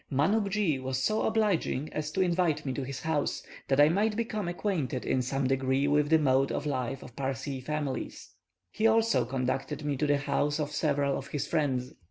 [0.11, 4.47] Manuckjee was so obliging as to invite me to his house, that I might become
[4.47, 8.31] acquainted in some degree with the mode of life of Parsee families;
[8.71, 11.93] he also conducted me to the houses of several of his friends.